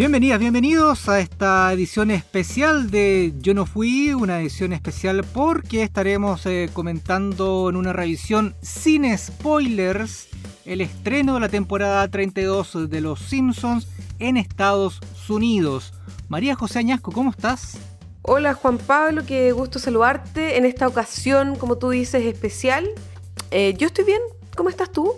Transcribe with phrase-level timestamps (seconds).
[0.00, 6.46] Bienvenidas, bienvenidos a esta edición especial de Yo no fui, una edición especial porque estaremos
[6.46, 10.28] eh, comentando en una revisión sin spoilers
[10.64, 13.88] el estreno de la temporada 32 de Los Simpsons
[14.18, 15.92] en Estados Unidos.
[16.30, 17.76] María José Añasco, ¿cómo estás?
[18.22, 22.88] Hola Juan Pablo, qué gusto saludarte en esta ocasión, como tú dices, especial.
[23.50, 24.22] Eh, yo estoy bien,
[24.56, 25.12] ¿cómo estás tú?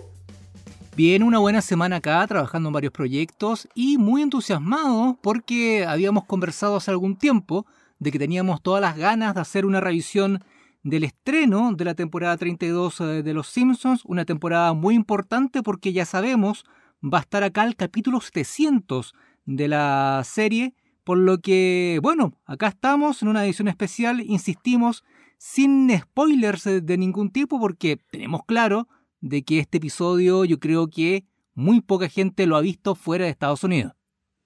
[0.95, 6.75] Bien, una buena semana acá trabajando en varios proyectos y muy entusiasmado porque habíamos conversado
[6.75, 7.65] hace algún tiempo
[7.97, 10.43] de que teníamos todas las ganas de hacer una revisión
[10.83, 15.93] del estreno de la temporada 32 eh, de Los Simpsons, una temporada muy importante porque
[15.93, 16.63] ya sabemos
[17.03, 22.67] va a estar acá el capítulo 700 de la serie, por lo que, bueno, acá
[22.67, 25.03] estamos en una edición especial, insistimos,
[25.39, 28.87] sin spoilers de ningún tipo porque tenemos claro
[29.23, 33.31] de que este episodio yo creo que muy poca gente lo ha visto fuera de
[33.31, 33.93] Estados Unidos.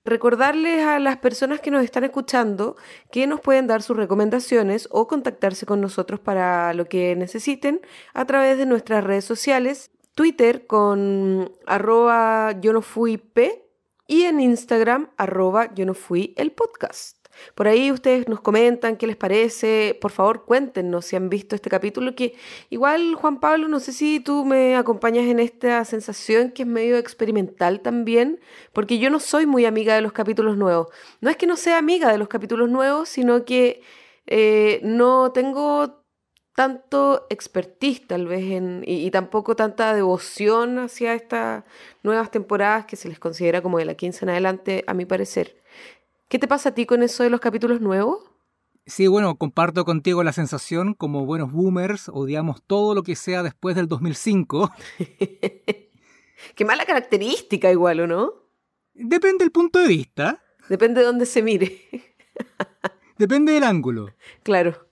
[0.05, 2.77] Recordarles a las personas que nos están escuchando
[3.11, 7.81] que nos pueden dar sus recomendaciones o contactarse con nosotros para lo que necesiten
[8.13, 13.67] a través de nuestras redes sociales, Twitter con arroba yo no fui p
[14.07, 17.16] y en Instagram arroba yo no fui el podcast.
[17.55, 19.97] Por ahí ustedes nos comentan qué les parece.
[20.01, 22.15] Por favor, cuéntenos si han visto este capítulo.
[22.15, 22.35] Que
[22.69, 26.97] igual, Juan Pablo, no sé si tú me acompañas en esta sensación que es medio
[26.97, 28.39] experimental también,
[28.73, 30.87] porque yo no soy muy amiga de los capítulos nuevos.
[31.21, 33.81] No es que no sea amiga de los capítulos nuevos, sino que
[34.27, 36.03] eh, no tengo
[36.57, 41.63] tanto expertise tal vez en, y, y, tampoco tanta devoción hacia estas
[42.01, 45.55] nuevas temporadas que se les considera como de la 15 en adelante, a mi parecer.
[46.27, 48.19] ¿Qué te pasa a ti con eso de los capítulos nuevos?
[48.85, 53.75] Sí, bueno, comparto contigo la sensación, como buenos boomers, odiamos todo lo que sea después
[53.77, 54.71] del 2005.
[56.55, 58.33] Qué mala característica igual, ¿o no?
[58.93, 60.43] Depende del punto de vista.
[60.67, 61.81] Depende de dónde se mire.
[63.17, 64.13] Depende del ángulo.
[64.43, 64.87] Claro.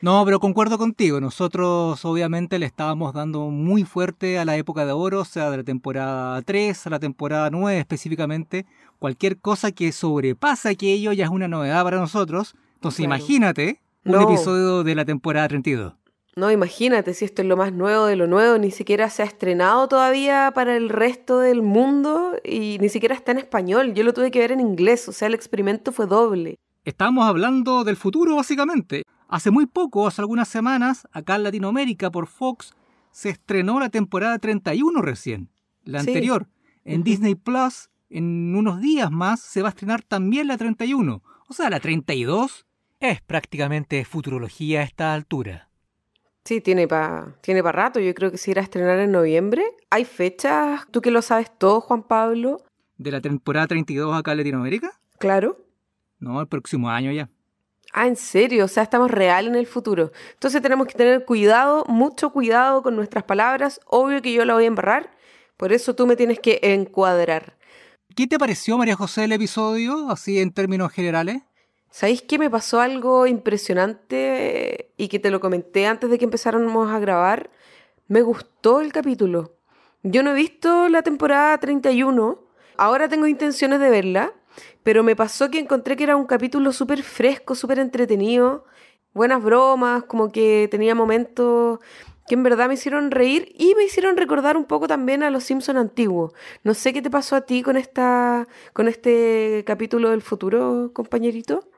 [0.00, 1.20] No, pero concuerdo contigo.
[1.20, 5.56] Nosotros obviamente le estábamos dando muy fuerte a la época de oro, o sea, de
[5.56, 8.64] la temporada 3 a la temporada 9 específicamente.
[8.98, 12.54] Cualquier cosa que sobrepasa aquello ya es una novedad para nosotros.
[12.74, 15.94] Entonces imagínate un episodio de la temporada 32.
[16.36, 19.26] No, imagínate si esto es lo más nuevo de lo nuevo, ni siquiera se ha
[19.26, 23.92] estrenado todavía para el resto del mundo y ni siquiera está en español.
[23.94, 26.56] Yo lo tuve que ver en inglés, o sea, el experimento fue doble.
[26.84, 29.02] Estamos hablando del futuro, básicamente.
[29.28, 32.72] Hace muy poco, hace algunas semanas, acá en Latinoamérica por Fox,
[33.10, 35.48] se estrenó la temporada 31 recién,
[35.84, 36.46] la anterior.
[36.84, 41.22] En Disney Plus, en unos días más, se va a estrenar también la 31.
[41.48, 42.66] O sea, la 32
[43.00, 45.68] es prácticamente futurología a esta altura.
[46.44, 48.00] Sí, tiene para tiene pa rato.
[48.00, 49.62] Yo creo que se irá a estrenar en noviembre.
[49.90, 50.86] ¿Hay fechas?
[50.90, 52.62] ¿Tú que lo sabes todo, Juan Pablo?
[52.96, 54.98] ¿De la temporada 32 acá en Latinoamérica?
[55.18, 55.58] Claro.
[56.18, 57.28] No, el próximo año ya.
[57.92, 58.64] Ah, ¿en serio?
[58.64, 60.10] O sea, estamos real en el futuro.
[60.32, 63.80] Entonces tenemos que tener cuidado, mucho cuidado con nuestras palabras.
[63.86, 65.10] Obvio que yo la voy a embarrar,
[65.58, 67.57] por eso tú me tienes que encuadrar.
[68.18, 71.42] ¿Qué te pareció, María José, el episodio, así en términos generales?
[71.88, 76.90] ¿Sabéis que me pasó algo impresionante y que te lo comenté antes de que empezáramos
[76.90, 77.48] a grabar?
[78.08, 79.54] Me gustó el capítulo.
[80.02, 82.42] Yo no he visto la temporada 31,
[82.76, 84.32] ahora tengo intenciones de verla,
[84.82, 88.64] pero me pasó que encontré que era un capítulo súper fresco, súper entretenido,
[89.14, 91.78] buenas bromas, como que tenía momentos
[92.28, 95.44] que en verdad me hicieron reír y me hicieron recordar un poco también a los
[95.44, 96.32] Simpson antiguos.
[96.64, 101.68] No sé qué te pasó a ti con esta con este capítulo del futuro, compañerito.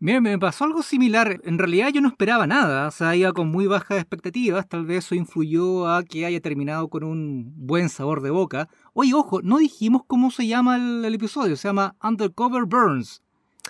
[0.00, 1.40] Mira, me pasó algo similar.
[1.44, 5.06] En realidad yo no esperaba nada, o sea, iba con muy bajas expectativas, tal vez
[5.06, 8.68] eso influyó a que haya terminado con un buen sabor de boca.
[8.92, 13.22] Oye, ojo, no dijimos cómo se llama el, episodio, se llama Undercover Burns.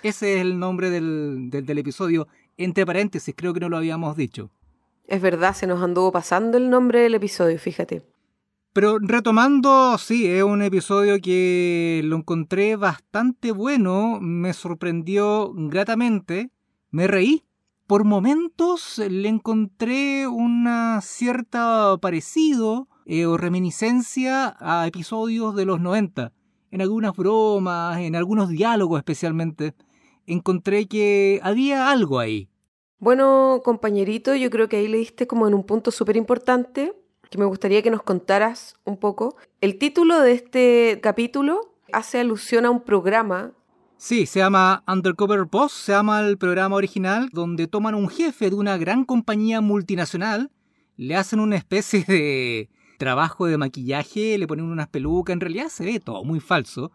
[0.03, 4.51] Ese es el nombre del, del episodio, entre paréntesis, creo que no lo habíamos dicho.
[5.07, 8.03] Es verdad, se nos anduvo pasando el nombre del episodio, fíjate.
[8.73, 16.49] Pero retomando, sí, es un episodio que lo encontré bastante bueno, me sorprendió gratamente,
[16.91, 17.45] me reí.
[17.87, 26.33] Por momentos le encontré una cierta parecido eh, o reminiscencia a episodios de los 90.
[26.71, 29.75] En algunas bromas, en algunos diálogos especialmente,
[30.25, 32.49] encontré que había algo ahí.
[32.99, 36.93] Bueno, compañerito, yo creo que ahí le diste como en un punto súper importante
[37.29, 39.35] que me gustaría que nos contaras un poco.
[39.61, 43.51] El título de este capítulo hace alusión a un programa.
[43.97, 48.55] Sí, se llama Undercover Boss, se llama el programa original, donde toman un jefe de
[48.55, 50.51] una gran compañía multinacional,
[50.97, 55.85] le hacen una especie de trabajo de maquillaje, le ponen unas pelucas, en realidad se
[55.85, 56.91] ve todo muy falso,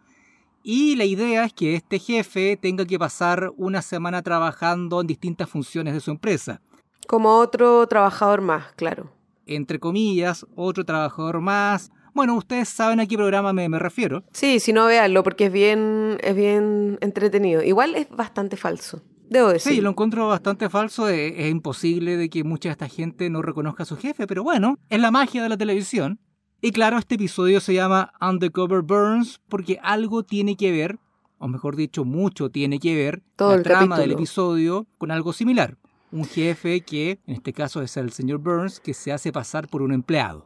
[0.63, 5.49] Y la idea es que este jefe tenga que pasar una semana trabajando en distintas
[5.49, 6.61] funciones de su empresa.
[7.07, 9.11] Como otro trabajador más, claro.
[9.47, 11.91] Entre comillas, otro trabajador más.
[12.15, 14.23] Bueno, ustedes saben a qué programa me, me refiero.
[14.33, 17.63] Sí, si no, véanlo, porque es bien, es bien entretenido.
[17.63, 19.03] Igual es bastante falso.
[19.31, 19.73] Debo decir.
[19.73, 21.09] Sí, lo encuentro bastante falso.
[21.09, 24.43] Es, es imposible de que mucha de esta gente no reconozca a su jefe, pero
[24.43, 26.21] bueno, es la magia de la televisión.
[26.63, 30.99] Y claro, este episodio se llama Undercover Burns porque algo tiene que ver,
[31.39, 35.33] o mejor dicho, mucho tiene que ver, Todo la el trama del episodio con algo
[35.33, 35.79] similar.
[36.13, 39.81] Un jefe que, en este caso es el señor Burns, que se hace pasar por
[39.81, 40.45] un empleado.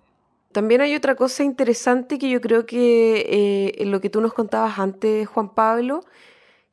[0.52, 4.34] También hay otra cosa interesante que yo creo que eh, en lo que tú nos
[4.34, 6.04] contabas antes, Juan Pablo,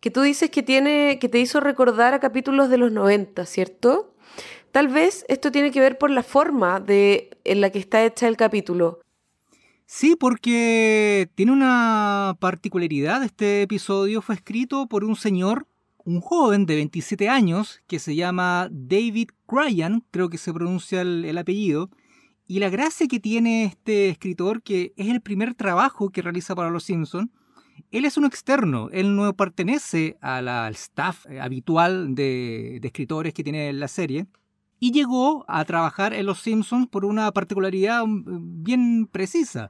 [0.02, 4.14] que tú dices que tiene, que te hizo recordar a capítulos de los 90, ¿cierto?
[4.72, 8.28] Tal vez esto tiene que ver por la forma de, en la que está hecha
[8.28, 9.00] el capítulo.
[9.94, 13.24] Sí, porque tiene una particularidad.
[13.26, 15.68] Este episodio fue escrito por un señor,
[16.06, 21.26] un joven de 27 años, que se llama David Ryan, creo que se pronuncia el,
[21.26, 21.90] el apellido.
[22.48, 26.70] Y la gracia que tiene este escritor, que es el primer trabajo que realiza para
[26.70, 27.30] Los Simpson,
[27.92, 33.34] él es un externo, él no pertenece a la- al staff habitual de, de escritores
[33.34, 34.26] que tiene la serie.
[34.80, 39.70] Y llegó a trabajar en Los Simpsons por una particularidad mm, bien precisa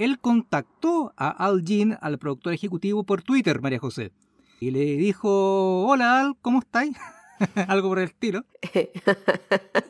[0.00, 4.12] él contactó a Al Jean, al productor ejecutivo, por Twitter, María José.
[4.58, 6.96] Y le dijo, hola Al, ¿cómo estáis?
[7.68, 8.44] Algo por el estilo.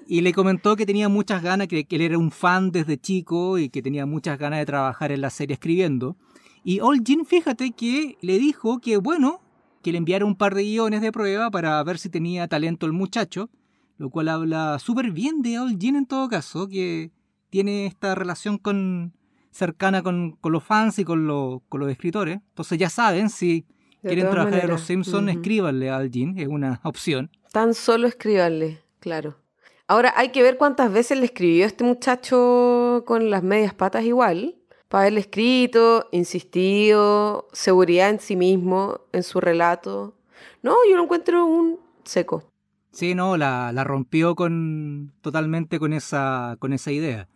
[0.09, 3.59] Y le comentó que tenía muchas ganas, que, que él era un fan desde chico
[3.59, 6.17] y que tenía muchas ganas de trabajar en la serie escribiendo.
[6.65, 9.41] Y Al Jean, fíjate que le dijo que, bueno,
[9.83, 12.93] que le enviara un par de guiones de prueba para ver si tenía talento el
[12.93, 13.51] muchacho,
[13.99, 17.12] lo cual habla súper bien de Al Jean en todo caso, que
[17.49, 19.12] tiene esta relación con
[19.50, 22.37] cercana con, con los fans y con, lo- con los escritores.
[22.49, 23.67] Entonces ya saben, si
[24.02, 24.70] De quieren trabajar en maneras.
[24.81, 25.38] Los Simpsons, Ujú.
[25.38, 27.31] escríbanle a Al Jean, es una opción.
[27.52, 29.37] Tan solo escribirle, claro.
[29.88, 34.56] Ahora hay que ver cuántas veces le escribió este muchacho con las medias patas igual.
[34.88, 40.17] Para haberle escrito, insistido, seguridad en sí mismo, en su relato.
[40.62, 42.44] No, yo lo encuentro un seco.
[42.93, 47.29] Sí, no, la, la rompió con totalmente con esa, con esa idea.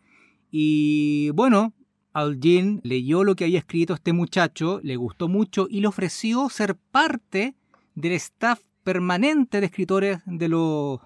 [0.50, 1.72] Y bueno,
[2.14, 6.48] Al Jean leyó lo que había escrito este muchacho, le gustó mucho y le ofreció
[6.48, 7.54] ser parte
[7.94, 11.00] del staff permanente de escritores de, los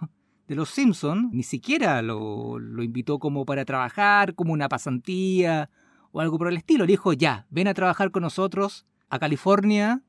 [0.47, 1.33] de los Simpsons.
[1.33, 5.71] Ni siquiera lo, lo invitó como para trabajar, como una pasantía
[6.13, 6.85] o algo por el estilo.
[6.85, 10.03] Le dijo, ya, ven a trabajar con nosotros a California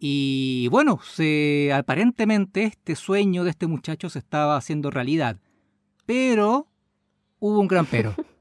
[0.00, 5.36] y bueno, se, aparentemente este sueño de este muchacho se estaba haciendo realidad.
[6.06, 6.68] Pero
[7.38, 8.14] hubo un gran pero.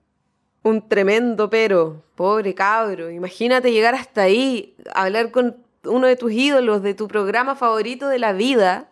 [0.63, 3.09] Un tremendo pero, pobre cabro.
[3.09, 8.19] Imagínate llegar hasta ahí, hablar con uno de tus ídolos, de tu programa favorito de
[8.19, 8.89] la vida,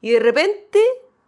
[0.00, 0.78] y de repente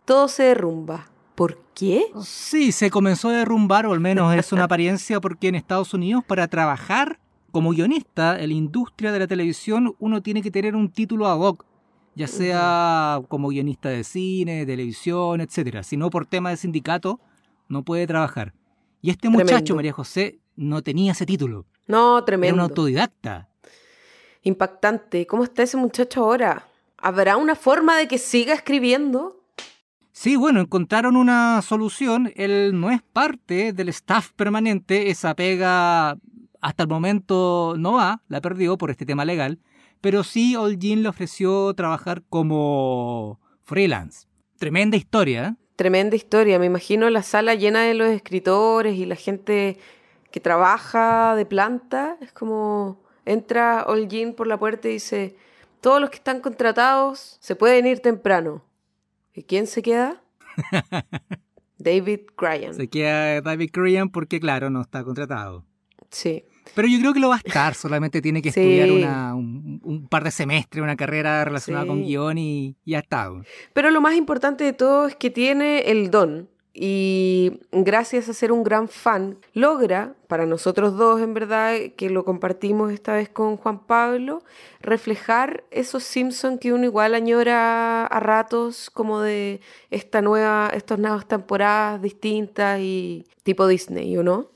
[0.04, 1.08] todo se derrumba.
[1.34, 2.04] ¿Por qué?
[2.22, 6.22] Sí, se comenzó a derrumbar, o al menos es una apariencia, porque en Estados Unidos
[6.24, 7.18] para trabajar
[7.50, 11.38] como guionista en la industria de la televisión uno tiene que tener un título ad
[11.38, 11.64] hoc,
[12.14, 15.82] ya sea como guionista de cine, televisión, etcétera.
[15.82, 17.18] Si no por tema de sindicato,
[17.68, 18.52] no puede trabajar.
[19.02, 19.76] Y este muchacho, Tremendo.
[19.76, 21.66] María José, no tenía ese título.
[21.86, 22.62] No, Era un tremendo.
[22.62, 23.48] autodidacta.
[24.42, 25.26] Impactante.
[25.26, 26.66] ¿Cómo está ese muchacho ahora?
[26.98, 29.36] ¿Habrá una forma de que siga escribiendo?
[30.12, 32.32] Sí, bueno, encontraron una solución.
[32.36, 35.10] Él no es parte del staff permanente.
[35.10, 36.16] Esa pega
[36.60, 39.60] hasta el momento no va, la perdió por este tema legal.
[40.00, 44.26] Pero sí, Olgin le ofreció trabajar como freelance.
[44.58, 45.56] Tremenda historia.
[45.80, 46.58] Tremenda historia.
[46.58, 49.78] Me imagino la sala llena de los escritores y la gente
[50.30, 52.18] que trabaja de planta.
[52.20, 55.36] Es como entra Olgin por la puerta y dice,
[55.80, 58.62] todos los que están contratados se pueden ir temprano.
[59.32, 60.22] ¿Y quién se queda?
[61.78, 62.74] David Ryan.
[62.74, 65.64] Se queda David Korean porque, claro, no está contratado.
[66.10, 66.44] Sí.
[66.74, 68.60] Pero yo creo que lo va a estar, solamente tiene que Sí.
[68.60, 72.04] estudiar una- un, un par de semestres, una carrera relacionada con Sí.
[72.04, 73.30] guion y ya está.
[73.72, 78.52] Pero lo más importante de todo es que tiene el don y gracias a ser
[78.52, 83.56] un gran fan, logra, para nosotros dos en verdad, que lo compartimos esta vez con
[83.56, 84.44] Juan Pablo,
[84.80, 89.60] reflejar esos Simpsons que uno igual añora a ratos, como de
[89.90, 94.46] esta nueva, estas nuevas temporadas distintas y tipo Disney, ¿o no?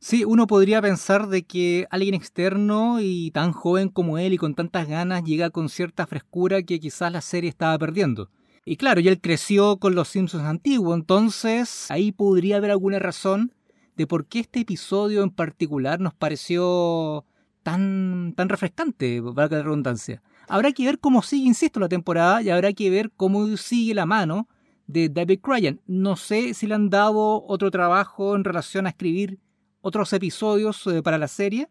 [0.00, 4.54] Sí, uno podría pensar de que alguien externo y tan joven como él y con
[4.54, 8.30] tantas ganas llega con cierta frescura que quizás la serie estaba perdiendo.
[8.64, 13.54] Y claro, y él creció con los Simpsons antiguos, entonces ahí podría haber alguna razón
[13.96, 17.24] de por qué este episodio en particular nos pareció
[17.64, 20.22] tan, tan refrescante, valga la redundancia.
[20.46, 24.06] Habrá que ver cómo sigue, insisto, la temporada y habrá que ver cómo sigue la
[24.06, 24.48] mano
[24.86, 25.80] de David Cryan.
[25.86, 29.40] No sé si le han dado otro trabajo en relación a escribir
[29.88, 31.68] otros episodios eh, para la serie,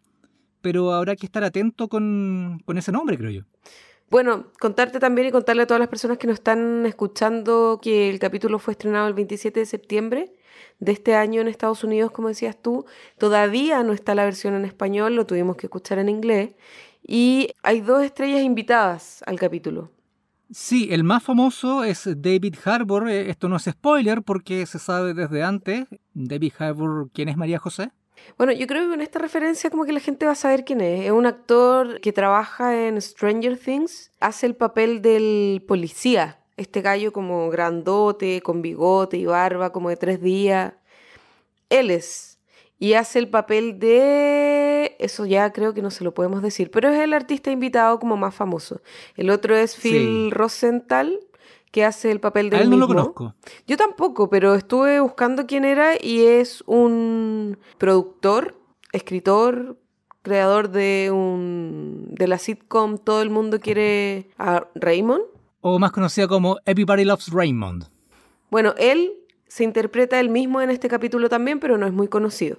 [0.61, 3.41] pero habrá que estar atento con, con ese nombre, creo yo.
[4.09, 8.19] Bueno, contarte también y contarle a todas las personas que nos están escuchando que el
[8.19, 10.33] capítulo fue estrenado el 27 de septiembre
[10.79, 12.85] de este año en Estados Unidos, como decías tú.
[13.17, 16.55] Todavía no está la versión en español, lo tuvimos que escuchar en inglés.
[17.05, 19.91] Y hay dos estrellas invitadas al capítulo.
[20.51, 23.09] Sí, el más famoso es David Harbour.
[23.09, 25.85] Eh, esto no es spoiler porque se sabe desde antes.
[26.13, 27.91] David Harbour, ¿quién es María José?
[28.37, 30.81] Bueno, yo creo que con esta referencia como que la gente va a saber quién
[30.81, 31.05] es.
[31.05, 37.11] Es un actor que trabaja en Stranger Things, hace el papel del policía, este gallo
[37.13, 40.73] como grandote, con bigote y barba, como de tres días.
[41.69, 42.39] Él es.
[42.79, 44.95] Y hace el papel de...
[44.99, 48.17] Eso ya creo que no se lo podemos decir, pero es el artista invitado como
[48.17, 48.81] más famoso.
[49.15, 51.19] El otro es Phil Rosenthal,
[51.77, 52.57] que hace el papel de...
[52.57, 53.35] él no lo conozco.
[53.67, 58.55] Yo tampoco, pero estuve buscando quién era y es un productor,
[58.93, 59.77] escritor,
[60.23, 65.21] creador de un de la sitcom Todo el mundo quiere a Raymond.
[65.61, 67.83] O más conocida como Everybody Loves Raymond.
[68.49, 69.13] Bueno, él
[69.47, 72.57] se interpreta él mismo en este capítulo también, pero no es muy conocido.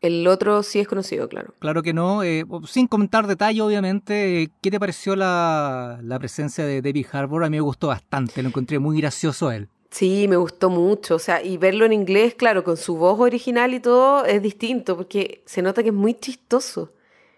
[0.00, 1.54] El otro sí es conocido, claro.
[1.58, 2.22] Claro que no.
[2.22, 7.44] Eh, sin comentar detalle, obviamente, ¿qué te pareció la, presencia de David Harbour?
[7.44, 9.68] A mí me gustó bastante, lo encontré muy gracioso a él.
[9.90, 11.16] Sí, me gustó mucho.
[11.16, 14.96] O sea, y verlo en inglés, claro, con su voz original y todo, es distinto,
[14.96, 16.94] porque se nota que es muy chistoso.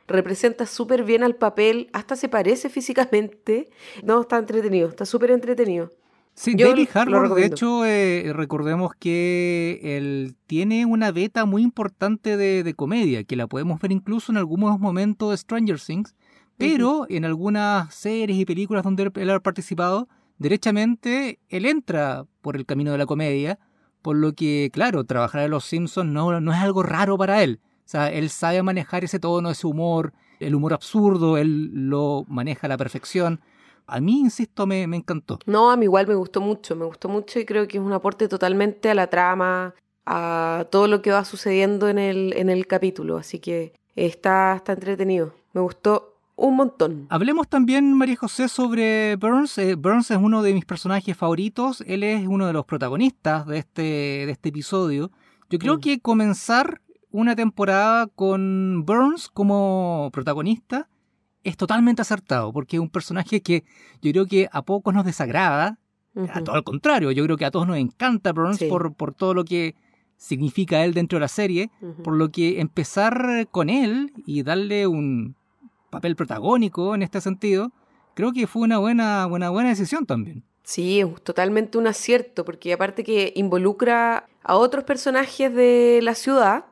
[0.06, 3.70] Representa súper bien al papel, hasta se parece físicamente.
[4.04, 5.90] No, está entretenido, está súper entretenido.
[6.34, 12.74] Sí, David Harbour, de hecho, eh, recordemos que él tiene una beta muy importante de,
[12.74, 16.14] comedia, que la podemos ver incluso en algunos momentos de Stranger Things,
[16.56, 20.08] pero en algunas series y películas donde él ha participado,
[20.38, 23.58] derechamente él entra por el camino de la comedia,
[24.00, 27.60] por lo que, claro, trabajar en Los Simpsons no, no es algo raro para él.
[27.84, 32.66] O sea, él sabe manejar ese tono, ese humor, el humor absurdo, él lo maneja
[32.66, 33.40] a la perfección
[33.86, 35.38] a mí, insisto, me, encantó.
[35.46, 37.92] No, a mí igual me gustó mucho, me gustó mucho y creo que es un
[37.92, 39.74] aporte totalmente a la trama,
[40.06, 44.72] a todo lo que va sucediendo en el, en el capítulo, así que está, está
[44.72, 45.34] entretenido.
[45.52, 47.06] Me gustó un montón.
[47.10, 49.58] Hablemos también, María José, sobre Burns.
[49.58, 51.82] Eh, Burns es uno de mis personajes favoritos.
[51.86, 55.10] Él es uno de los protagonistas de este, de este episodio.
[55.50, 55.80] Yo creo mm.
[55.80, 60.88] que comenzar una temporada con Burns como protagonista
[61.44, 63.64] es totalmente acertado, porque es un personaje que
[64.00, 65.78] yo creo que a pocos nos desagrada,
[66.14, 69.34] a todo al contrario, yo creo que a todos nos encanta Burns por, por todo
[69.34, 69.74] lo que
[70.16, 71.70] significa él dentro de la serie,
[72.04, 75.34] por lo que empezar con él y darle un
[75.90, 77.72] papel protagónico en este sentido,
[78.14, 80.44] creo que fue una buena, buena, buena decisión también.
[80.62, 86.66] Sí, es totalmente un acierto, porque aparte que involucra a otros personajes de la ciudad,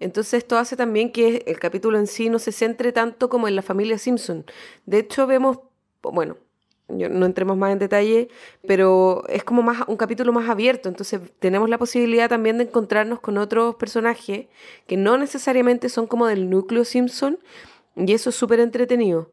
[0.00, 3.56] entonces esto hace también que el capítulo en sí no se centre tanto como en
[3.56, 4.44] la familia Simpson.
[4.86, 5.58] De hecho vemos,
[6.02, 6.36] bueno,
[6.88, 8.28] no entremos más en detalle,
[8.66, 13.20] pero es como más un capítulo más abierto, entonces tenemos la posibilidad también de encontrarnos
[13.20, 14.46] con otros personajes
[14.86, 17.38] que no necesariamente son como del núcleo Simpson
[17.94, 19.30] y eso es súper entretenido.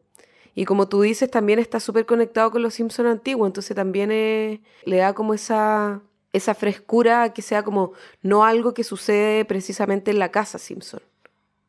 [0.53, 4.98] Y como tú dices, también está súper conectado con los Simpson antiguos, entonces también le
[4.98, 6.01] da como esa
[6.35, 11.01] esa frescura que sea como no algo que sucede precisamente en la casa Simpson.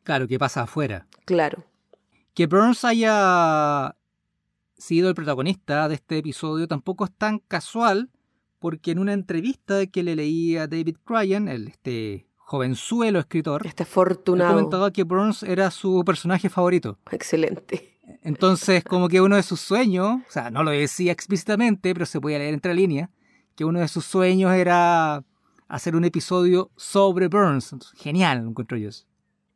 [0.03, 1.07] Claro, que pasa afuera.
[1.25, 1.63] Claro.
[2.33, 3.95] Que Burns haya
[4.77, 8.09] sido el protagonista de este episodio tampoco es tan casual,
[8.59, 13.83] porque en una entrevista que le leí a David Cryan, el, este jovenzuelo escritor, este
[13.83, 16.97] afortunado, comentaba que Burns era su personaje favorito.
[17.11, 17.97] Excelente.
[18.23, 22.21] Entonces, como que uno de sus sueños, o sea, no lo decía explícitamente, pero se
[22.21, 23.09] podía leer entre líneas,
[23.57, 25.23] que uno de sus sueños era
[25.67, 27.75] hacer un episodio sobre Burns.
[27.95, 28.91] Genial, encuentro yo.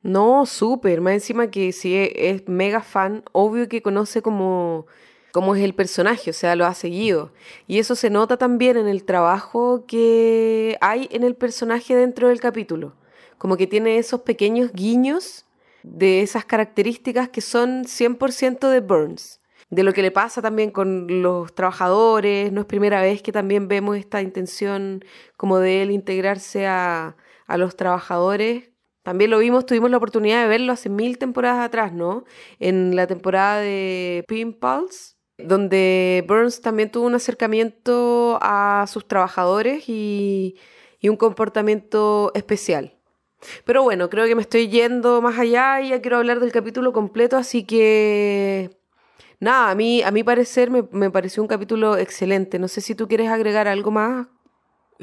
[0.02, 1.02] No, súper.
[1.02, 4.88] Más encima que si es, mega fan, obvio que conoce cómo,
[5.32, 7.32] cómo es el personaje, o sea, lo ha seguido.
[7.68, 12.42] Y eso se nota también en el trabajo que hay en el personaje dentro del
[12.42, 12.96] capítulo.
[13.38, 15.46] Como que tiene esos pequeños guiños
[15.84, 19.41] de esas características que son 100% de Burns
[19.72, 22.52] de lo que le pasa también con los trabajadores.
[22.52, 25.04] No es primera vez que también vemos esta intención
[25.38, 27.16] como de él integrarse a,
[27.48, 28.70] a los trabajadores.
[29.02, 32.26] También lo vimos, tuvimos la oportunidad de verlo hace mil temporadas atrás, ¿no?
[32.60, 40.58] En la temporada de Pimples, donde Burns también tuvo un acercamiento a sus trabajadores y,
[41.00, 43.00] y un comportamiento especial.
[43.66, 46.94] Pero bueno, creo que me estoy yendo más allá y ya quiero hablar del capítulo
[46.94, 48.81] completo, así que
[49.42, 52.60] nada, a mí, a mi parecer me, me pareció un capítulo excelente.
[52.60, 54.28] No sé si tú quieres agregar algo más.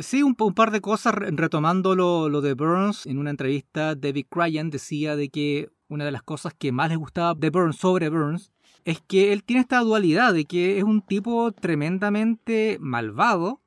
[0.00, 3.04] Sí, un, par de cosas retomando lo, lo, de Burns.
[3.04, 6.96] En una entrevista, David Cryan decía de que una de las cosas que más le
[6.96, 8.52] gustaba de Burns sobre Burns
[8.84, 13.60] es que él tiene esta dualidad de que es un tipo tremendamente malvado,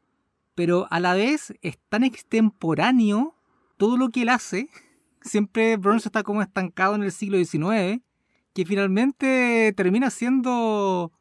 [0.56, 3.36] pero a la vez es tan extemporáneo
[3.76, 4.70] todo lo que él hace.
[5.22, 8.02] Siempre Burns está como estancado en el siglo XIX,
[8.54, 11.12] que finalmente termina siendo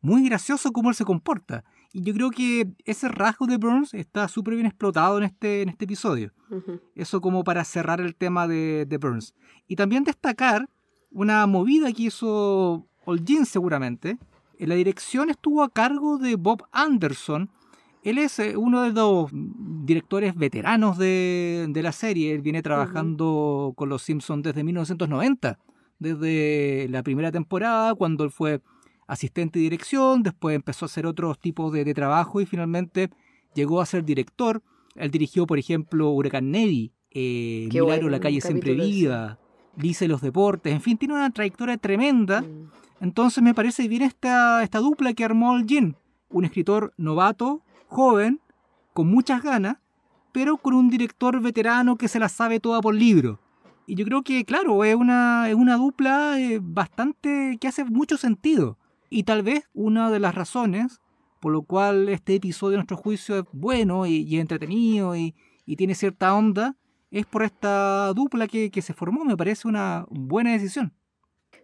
[0.00, 1.64] muy gracioso cómo él se comporta.
[1.92, 5.68] Y yo creo que ese rasgo de Burns está súper bien explotado en este, en
[5.68, 6.32] este episodio.
[6.94, 9.34] Eso como para cerrar el tema de, de Burns.
[9.66, 10.68] Y también destacar
[11.10, 14.18] una movida que hizo Holguín seguramente.
[14.58, 17.50] En la dirección estuvo a cargo de Bob Anderson.
[18.02, 22.34] Él es eh, uno de los directores veteranos de, de la serie.
[22.34, 25.58] Él viene trabajando con los Simpsons desde 1990.
[26.00, 28.60] Desde la primera temporada, cuando él fue
[29.06, 33.10] asistente de dirección, después empezó a hacer otros tipos de, de trabajo y finalmente
[33.54, 34.62] llegó a ser director.
[34.96, 39.38] Él dirigió, por ejemplo, Huracán Navy, eh, Milagro, bueno, La calle siempre viva,
[39.76, 42.42] Dice los deportes, en fin, tiene una trayectoria tremenda.
[42.42, 42.70] Mm.
[43.00, 45.96] Entonces me parece bien esta, esta dupla que armó el Jin.
[46.28, 48.40] Un escritor novato, joven,
[48.92, 49.78] con muchas ganas,
[50.32, 53.40] pero con un director veterano que se la sabe toda por libro.
[53.90, 58.16] Y yo creo que, claro, es una, es una dupla eh, bastante que hace mucho
[58.16, 58.78] sentido.
[59.08, 61.00] Y tal vez una de las razones
[61.40, 65.34] por lo cual este episodio, a nuestro juicio, es bueno y, entretenido y,
[65.66, 66.76] y, tiene cierta onda,
[67.10, 69.24] es por esta dupla que, que se formó.
[69.24, 70.92] Me parece una buena decisión.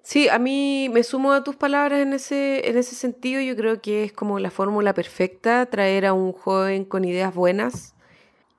[0.02, 3.40] Sí, a mí me sumo a tus palabras en ese, en ese sentido.
[3.40, 7.94] Yo creo que es como la fórmula perfecta, traer a un joven con ideas buenas,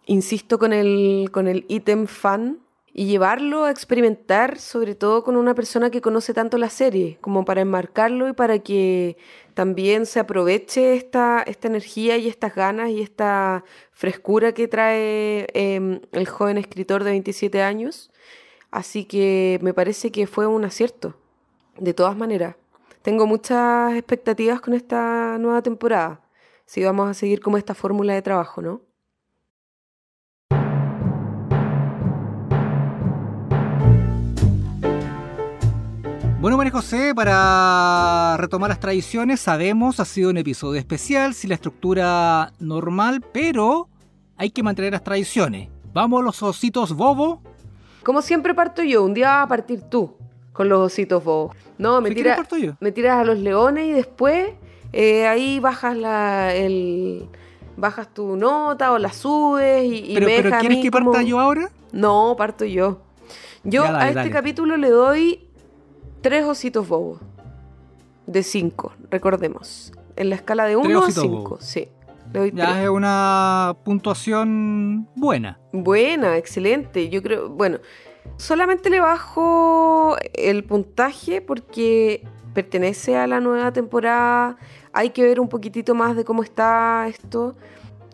[0.05, 2.59] insisto, con el, con el ítem fan,
[2.99, 7.45] y llevarlo a experimentar, sobre todo con una persona que conoce tanto la serie, como
[7.45, 9.17] para enmarcarlo y para que
[9.53, 16.01] también se aproveche esta, esta energía y estas ganas y esta frescura que trae eh,
[16.11, 18.09] el joven escritor de 27 años.
[18.71, 21.15] Así que me parece que fue un acierto,
[21.77, 22.55] de todas maneras.
[23.03, 26.21] Tengo muchas expectativas con esta nueva temporada,
[26.65, 28.86] si vamos a seguir como esta fórmula de trabajo, ¿no?
[36.47, 41.55] Bueno, María José, para retomar las tradiciones, sabemos, ha sido un episodio especial, sin la
[41.55, 43.89] estructura normal, pero
[44.37, 45.67] hay que mantener las tradiciones.
[45.91, 47.41] Vamos los ositos bobo.
[48.01, 50.15] Como siempre parto yo, un día vas a partir tú
[50.53, 51.53] con los ositos bobo.
[51.77, 52.37] No, me, tira,
[52.79, 54.51] me tiras a los leones y después
[54.93, 57.27] eh, ahí bajas la, el,
[57.75, 61.21] bajas tu nota o la subes y, y pero, me pero ¿quieres que parta como...
[61.23, 61.71] yo ahora?
[61.91, 63.01] No, parto yo.
[63.65, 64.31] Yo dale, a este dale.
[64.31, 65.46] capítulo le doy
[66.27, 67.21] tres ositos bobos.
[68.25, 69.93] De cinco, recordemos.
[70.17, 71.87] En la escala de 1 a 5, sí.
[72.33, 72.83] Le doy ya tres.
[72.83, 75.57] es una puntuación buena.
[75.71, 77.07] Buena, excelente.
[77.07, 77.79] Yo creo, bueno,
[78.35, 84.57] solamente le bajo el puntaje porque pertenece a la nueva temporada.
[84.91, 87.55] Hay que ver un poquitito más de cómo está esto.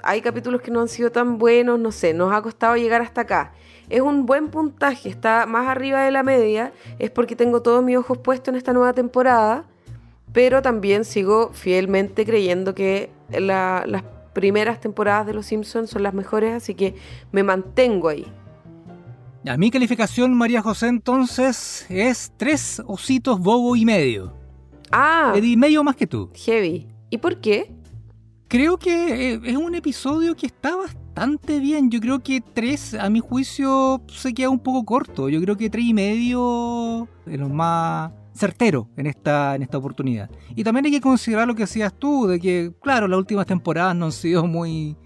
[0.04, 3.21] Hay capítulos que no han sido tan buenos, no sé, nos ha costado llegar hasta
[3.21, 3.54] acá
[3.93, 7.95] es un buen puntaje, está más arriba de la media, es porque tengo todos mis
[7.95, 9.65] ojos puestos en esta nueva temporada,
[10.32, 14.03] pero también sigo fielmente creyendo que la, las
[14.34, 16.95] primeras temporadas de Los Simpsons son las mejores, así que
[17.32, 18.25] me mantengo ahí.
[19.47, 24.34] A mi calificación, María José, entonces es tres ositos bobo y medio.
[24.91, 25.34] Ah.
[25.39, 26.32] Di medio más que tú.
[26.34, 26.88] Heavy.
[27.12, 27.71] ¿Y por qué?
[28.47, 31.03] Creo que es un episodio que está bastante
[31.60, 31.89] bien.
[31.89, 35.30] Yo creo que 3, a mi juicio, se queda un poco corto.
[35.30, 40.30] Yo creo que 3 y medio es lo más certero en esta, en esta oportunidad.
[40.56, 43.95] Y también hay que considerar lo que decías tú, de que, claro, las últimas temporadas
[43.95, 44.97] no han sido muy,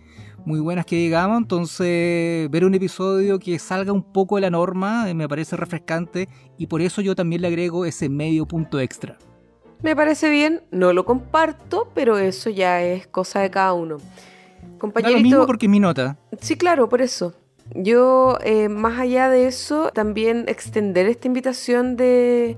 [0.46, 5.14] muy buenas que digamos, entonces ver un episodio que salga un poco de la norma
[5.14, 9.18] me parece refrescante y por eso yo también le agrego ese medio punto extra.
[9.84, 13.98] Me parece bien, no lo comparto, pero eso ya es cosa de cada uno.
[14.78, 16.18] Compañerito, da lo mismo porque mi nota.
[16.42, 17.34] Sí, claro, por eso.
[17.76, 22.58] Yo, eh, más allá de eso, también extender esta invitación de,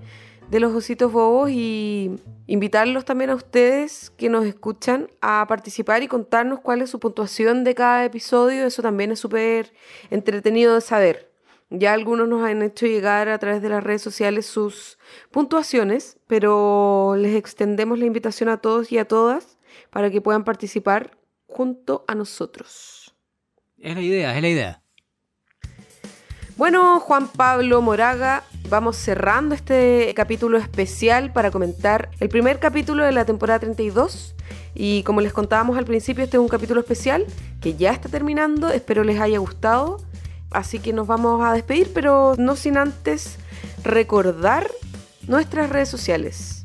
[0.51, 2.11] de los ositos bobos y
[2.47, 7.63] invitarlos también a ustedes que nos escuchan a participar y contarnos cuál es su puntuación
[7.63, 8.65] de cada episodio.
[8.65, 9.71] Eso también es súper
[10.09, 11.29] entretenido de saber.
[11.71, 14.97] Ya algunos nos han hecho llegar a través de las redes sociales sus
[15.29, 19.59] puntuaciones, pero les extendemos la invitación a todos y a todas
[19.91, 21.18] para que puedan participar
[21.49, 23.15] junto a nosotros.
[23.77, 24.83] Es la idea, es la idea.
[26.55, 33.13] Bueno, Juan Pablo Moraga, vamos cerrando este capítulo especial para comentar el primer capítulo de
[33.13, 34.35] la temporada 32.
[34.75, 37.25] Y como les contábamos al principio, este es un capítulo especial
[37.61, 38.69] que ya está terminando.
[38.69, 40.01] Espero les haya gustado.
[40.51, 43.37] Así que nos vamos a despedir, pero no sin antes
[43.83, 44.69] recordar
[45.27, 46.58] nuestras redes sociales.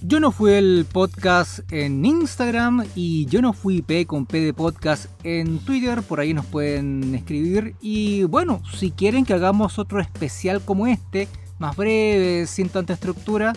[0.00, 4.54] Yo no fui el podcast en Instagram y yo no fui P con P de
[4.54, 7.74] podcast en Twitter, por ahí nos pueden escribir.
[7.80, 11.26] Y bueno, si quieren que hagamos otro especial como este,
[11.58, 13.54] más breve, sin tanta estructura,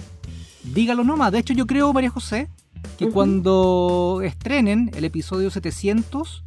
[0.64, 1.32] dígalo nomás.
[1.32, 2.50] De hecho, yo creo, María José,
[2.98, 6.44] que cuando estrenen el episodio 700,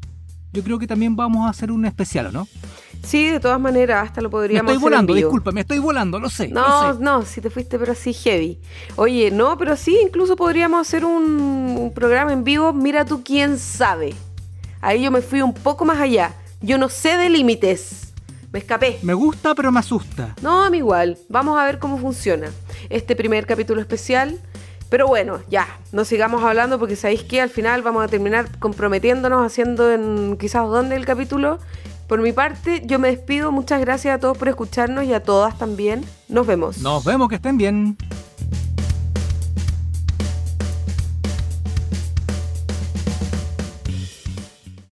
[0.52, 2.48] yo creo que también vamos a hacer un especial, ¿o no?
[3.04, 5.28] Sí, de todas maneras, hasta lo podríamos Me estoy hacer volando, en vivo.
[5.28, 6.48] disculpa, me estoy volando, lo sé.
[6.48, 7.00] No, lo sé.
[7.02, 8.58] no, si te fuiste pero así heavy.
[8.96, 12.72] Oye, no, pero sí, incluso podríamos hacer un, un programa en vivo.
[12.72, 14.14] Mira tú quién sabe.
[14.80, 16.34] Ahí yo me fui un poco más allá.
[16.60, 18.12] Yo no sé de límites.
[18.52, 18.98] Me escapé.
[19.02, 20.34] Me gusta, pero me asusta.
[20.40, 21.18] No, a mí igual.
[21.28, 22.50] Vamos a ver cómo funciona
[22.88, 24.38] este primer capítulo especial.
[24.90, 29.44] Pero bueno, ya, no sigamos hablando porque sabéis que al final vamos a terminar comprometiéndonos
[29.44, 31.58] haciendo en quizás dónde el capítulo.
[32.06, 33.50] Por mi parte, yo me despido.
[33.50, 36.04] Muchas gracias a todos por escucharnos y a todas también.
[36.28, 36.78] Nos vemos.
[36.78, 37.96] Nos vemos, que estén bien.